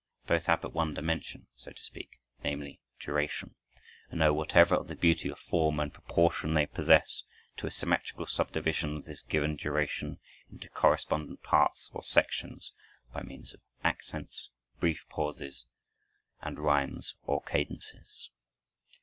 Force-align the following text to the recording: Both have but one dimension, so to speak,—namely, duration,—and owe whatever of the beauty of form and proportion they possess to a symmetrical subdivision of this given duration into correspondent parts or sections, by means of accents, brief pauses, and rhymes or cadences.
Both 0.25 0.47
have 0.47 0.61
but 0.63 0.73
one 0.73 0.95
dimension, 0.95 1.45
so 1.55 1.69
to 1.73 1.79
speak,—namely, 1.83 2.79
duration,—and 3.01 4.23
owe 4.23 4.33
whatever 4.33 4.73
of 4.73 4.87
the 4.87 4.95
beauty 4.95 5.29
of 5.29 5.37
form 5.37 5.79
and 5.79 5.93
proportion 5.93 6.55
they 6.55 6.65
possess 6.65 7.21
to 7.57 7.67
a 7.67 7.69
symmetrical 7.69 8.25
subdivision 8.25 8.97
of 8.97 9.05
this 9.05 9.21
given 9.21 9.55
duration 9.57 10.19
into 10.51 10.69
correspondent 10.69 11.43
parts 11.43 11.91
or 11.93 12.01
sections, 12.01 12.73
by 13.13 13.21
means 13.21 13.53
of 13.53 13.61
accents, 13.83 14.49
brief 14.79 15.05
pauses, 15.07 15.67
and 16.41 16.57
rhymes 16.57 17.13
or 17.27 17.43
cadences. 17.43 18.31